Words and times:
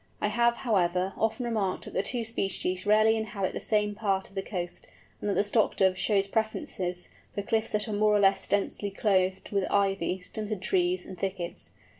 I 0.19 0.29
have, 0.29 0.55
however, 0.55 1.13
often 1.15 1.45
remarked 1.45 1.85
that 1.85 1.93
the 1.93 2.01
two 2.01 2.23
species 2.23 2.87
rarely 2.87 3.15
inhabit 3.15 3.53
the 3.53 3.59
same 3.59 3.93
parts 3.93 4.29
of 4.29 4.33
the 4.33 4.41
coast, 4.41 4.87
and 5.21 5.29
that 5.29 5.35
the 5.35 5.43
Stock 5.43 5.75
Dove 5.75 5.95
shows 5.95 6.27
preference 6.27 6.75
for 6.77 7.41
cliffs 7.43 7.73
that 7.73 7.87
are 7.87 7.93
more 7.93 8.15
or 8.15 8.19
less 8.19 8.47
densely 8.47 8.89
clothed 8.89 9.51
with 9.51 9.69
ivy, 9.69 10.19
stunted 10.19 10.59
trees, 10.63 11.05
and 11.05 11.19
thickets. 11.19 11.69